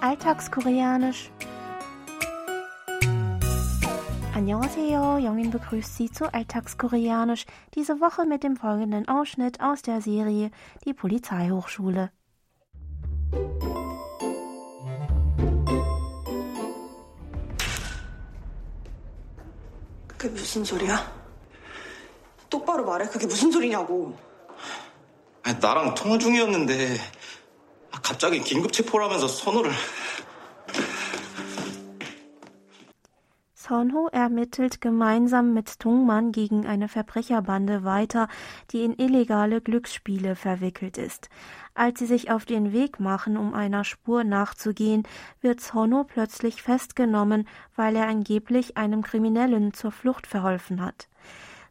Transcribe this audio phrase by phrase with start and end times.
[0.00, 1.30] Alltagskoreanisch.
[4.34, 10.50] Annyeonghaseyo, Jongin begrüßt Sie zu Alltagskoreanisch, diese Woche mit dem folgenden Ausschnitt aus der Serie
[10.84, 12.10] Die Polizeihochschule.
[20.08, 21.12] 그게 무슨 소리야?
[22.48, 23.06] 똑바로 말해.
[23.06, 24.16] 그게 무슨 소리냐고.
[25.42, 26.98] 아니, 나랑 통화 중이었는데 아,
[28.02, 29.70] 갑자기 긴급 체포라면서 선호를
[33.66, 38.28] Sonho ermittelt gemeinsam mit Tungmann gegen eine Verbrecherbande weiter,
[38.70, 41.30] die in illegale Glücksspiele verwickelt ist.
[41.72, 45.04] Als sie sich auf den Weg machen, um einer Spur nachzugehen,
[45.40, 51.08] wird Sonho plötzlich festgenommen, weil er angeblich einem Kriminellen zur Flucht verholfen hat.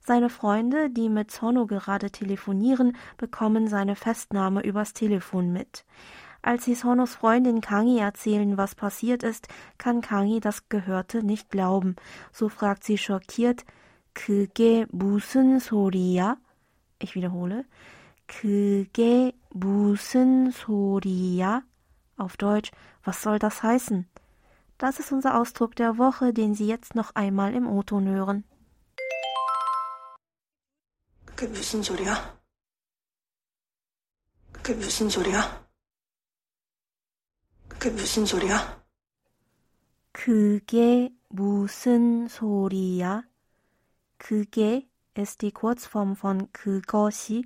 [0.05, 5.85] Seine Freunde, die mit Sonno gerade telefonieren, bekommen seine Festnahme übers Telefon mit.
[6.41, 9.47] Als sie Sonos Freundin Kangi erzählen, was passiert ist,
[9.77, 11.95] kann Kangi das Gehörte nicht glauben.
[12.33, 13.65] So fragt sie schockiert,
[14.13, 16.37] 그게 무슨 소리야?
[16.99, 17.65] Ich wiederhole,
[18.27, 21.63] 그게 무슨 소리야?
[22.17, 22.71] Auf Deutsch,
[23.05, 24.05] was soll das heißen?
[24.77, 28.43] Das ist unser Ausdruck der Woche, den Sie jetzt noch einmal im O-Ton hören.
[31.37, 32.39] 그게 무슨 소리야?
[34.51, 35.67] 그게 무슨 소리야?
[37.67, 38.83] 그게 무슨 소리야?
[40.11, 43.23] 그게 무슨 소리야?
[44.17, 47.45] 그게 ist die Kurzform von 그것이,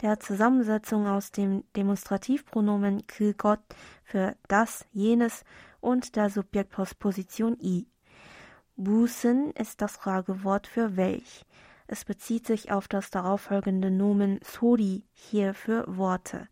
[0.00, 3.60] der Zusammensetzung aus dem Demonstrativpronomen 그것
[4.04, 5.44] für das, jenes
[5.80, 7.86] und der Subjektpostposition i.
[8.76, 11.44] 무슨 ist das Fragewort für welch.
[11.92, 16.48] Es bezieht sich auf das darauffolgende Nomen 소리, hier für Worte.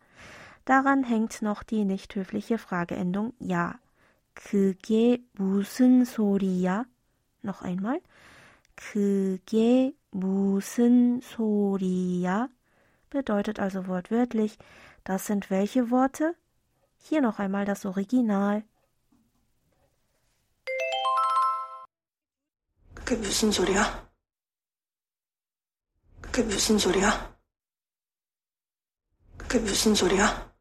[0.65, 3.79] Daran hängt noch die nicht höfliche Frageendung ja.
[4.35, 6.85] 그게 무슨 소리야?
[7.43, 8.01] Noch einmal.
[8.75, 12.49] 그게 무슨 소리야?
[13.11, 14.59] Bedeutet also wortwörtlich,
[15.05, 16.35] das sind welche Worte?
[16.99, 18.65] Hier noch einmal das Original.
[22.95, 24.07] 그게 무슨 소리야?
[26.31, 27.37] 그게 무슨 소리야?
[29.37, 30.55] 그게 무슨 소리야?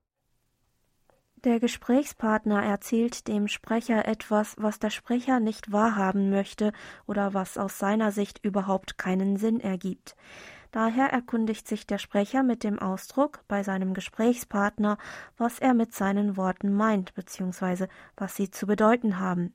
[1.45, 6.73] Der Gesprächspartner erzählt dem Sprecher etwas, was der Sprecher nicht wahrhaben möchte
[7.05, 10.15] oder was aus seiner Sicht überhaupt keinen Sinn ergibt.
[10.71, 14.97] Daher erkundigt sich der Sprecher mit dem Ausdruck bei seinem Gesprächspartner,
[15.37, 17.87] was er mit seinen Worten meint bzw.
[18.17, 19.53] was sie zu bedeuten haben.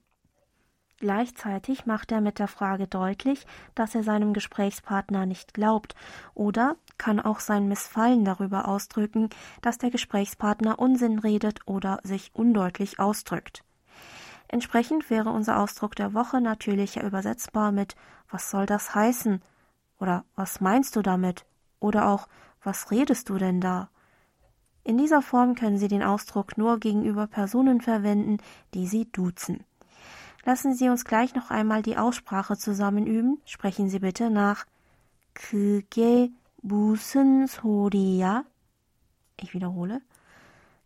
[0.98, 3.46] Gleichzeitig macht er mit der Frage deutlich,
[3.76, 5.94] dass er seinem Gesprächspartner nicht glaubt
[6.34, 9.30] oder kann auch sein Missfallen darüber ausdrücken,
[9.62, 13.66] dass der Gesprächspartner Unsinn redet oder sich undeutlich ausdrückt.
[14.48, 17.96] Entsprechend wäre unser Ausdruck der Woche natürlicher übersetzbar mit
[18.30, 19.42] Was soll das heißen?
[20.00, 21.46] oder Was meinst du damit?
[21.82, 22.28] oder auch
[22.64, 23.90] Was redest du denn da?
[24.86, 28.38] In dieser Form können Sie den Ausdruck nur gegenüber Personen verwenden,
[28.74, 29.66] die Sie duzen.
[30.45, 33.41] Lassen Sie uns gleich noch einmal die Aussprache zusammen üben.
[33.45, 34.67] Sprechen Sie bitte nach.
[35.35, 36.31] 그게
[36.63, 38.45] 무슨 소리야?
[39.41, 40.01] Ich wiederhole.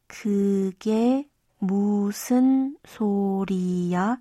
[0.07, 4.19] 그게 무슨 소리야?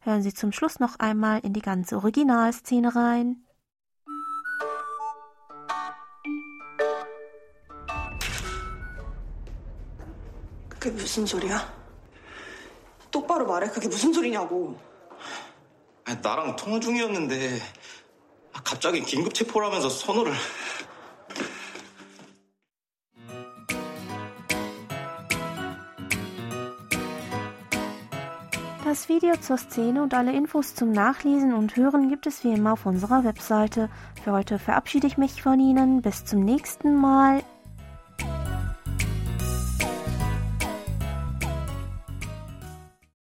[0.00, 3.36] Hören Sie zum Schluss noch einmal in die ganze Originalszene rein.
[10.68, 11.60] 그게 무슨 소리야?
[13.10, 13.68] 똑바로 말해.
[13.68, 14.78] 그게 무슨 소리냐고.
[16.04, 17.60] 아니, 나랑 통화 중이었는데
[18.54, 20.32] 아, 갑자기 긴급 체포라면서 선호를
[28.84, 32.74] Das Video zur Szene und alle Infos zum Nachlesen und Hören gibt es wie immer
[32.74, 33.88] auf unserer Webseite.
[34.22, 36.02] Für heute verabschiede ich mich von Ihnen.
[36.02, 37.42] Bis zum nächsten Mal.